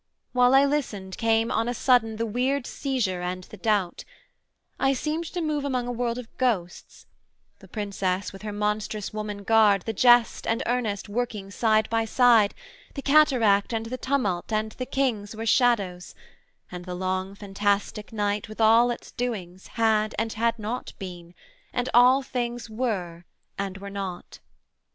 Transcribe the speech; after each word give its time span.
While 0.33 0.55
I 0.55 0.65
listened, 0.65 1.15
came 1.19 1.51
On 1.51 1.69
a 1.69 1.75
sudden 1.75 2.15
the 2.15 2.25
weird 2.25 2.65
seizure 2.65 3.21
and 3.21 3.43
the 3.43 3.57
doubt: 3.57 4.03
I 4.79 4.93
seemed 4.93 5.25
to 5.25 5.41
move 5.41 5.63
among 5.63 5.87
a 5.87 5.91
world 5.91 6.17
of 6.17 6.35
ghosts; 6.39 7.05
The 7.59 7.67
Princess 7.67 8.33
with 8.33 8.41
her 8.41 8.51
monstrous 8.51 9.13
woman 9.13 9.43
guard, 9.43 9.83
The 9.83 9.93
jest 9.93 10.47
and 10.47 10.63
earnest 10.65 11.07
working 11.07 11.51
side 11.51 11.87
by 11.91 12.05
side, 12.05 12.55
The 12.95 13.03
cataract 13.03 13.73
and 13.73 13.85
the 13.85 13.97
tumult 13.99 14.51
and 14.51 14.71
the 14.71 14.87
kings 14.87 15.35
Were 15.35 15.45
shadows; 15.45 16.15
and 16.71 16.85
the 16.85 16.95
long 16.95 17.35
fantastic 17.35 18.11
night 18.11 18.49
With 18.49 18.59
all 18.59 18.89
its 18.89 19.11
doings 19.11 19.67
had 19.67 20.15
and 20.17 20.33
had 20.33 20.57
not 20.57 20.93
been, 20.97 21.35
And 21.73 21.89
all 21.93 22.23
things 22.23 22.71
were 22.71 23.25
and 23.55 23.77
were 23.77 23.91
not. 23.91 24.39